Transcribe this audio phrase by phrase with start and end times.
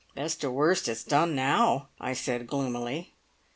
[0.15, 3.13] "Best or worst, it's done now," I said gloomily.